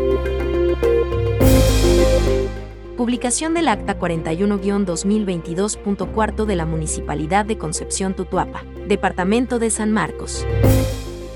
Publicación 3.05 3.53
del 3.53 3.69
Acta 3.69 3.99
41-2022.4 3.99 6.47
de 6.47 6.57
la 6.57 6.65
Municipalidad 6.65 7.45
de 7.45 7.59
Concepción 7.59 8.17
Tutuapa, 8.17 8.65
Departamento 8.89 9.59
de 9.59 9.69
San 9.69 9.93
Marcos. 9.93 10.47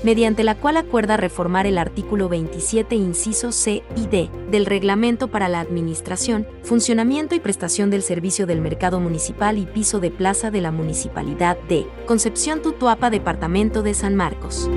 Mediante 0.01 0.43
la 0.43 0.55
cual 0.55 0.77
acuerda 0.77 1.15
reformar 1.15 1.67
el 1.67 1.77
artículo 1.77 2.27
27, 2.27 2.95
inciso 2.95 3.51
C 3.51 3.83
y 3.95 4.07
D, 4.07 4.31
del 4.49 4.65
Reglamento 4.65 5.27
para 5.27 5.47
la 5.47 5.59
Administración, 5.59 6.47
Funcionamiento 6.63 7.35
y 7.35 7.39
Prestación 7.39 7.91
del 7.91 8.01
Servicio 8.01 8.47
del 8.47 8.61
Mercado 8.61 8.99
Municipal 8.99 9.59
y 9.59 9.67
Piso 9.67 9.99
de 9.99 10.09
Plaza 10.09 10.49
de 10.49 10.61
la 10.61 10.71
Municipalidad 10.71 11.55
de 11.69 11.85
Concepción 12.07 12.63
Tutuapa, 12.63 13.11
Departamento 13.11 13.83
de 13.83 13.93
San 13.93 14.15
Marcos. 14.15 14.67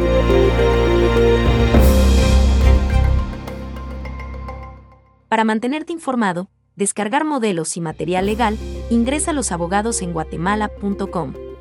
Para 5.29 5.45
mantenerte 5.45 5.93
informado, 5.93 6.49
descargar 6.75 7.25
modelos 7.25 7.77
y 7.77 7.81
material 7.81 8.27
legal, 8.27 8.59
ingresa 8.91 9.31
a 9.31 9.35
losabogadosenguatemala.com. 9.35 11.52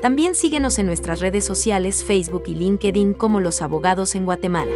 También 0.00 0.34
síguenos 0.34 0.78
en 0.78 0.86
nuestras 0.86 1.20
redes 1.20 1.44
sociales 1.44 2.04
Facebook 2.04 2.44
y 2.46 2.54
LinkedIn 2.54 3.14
como 3.14 3.40
Los 3.40 3.62
Abogados 3.62 4.14
en 4.14 4.24
Guatemala. 4.24 4.72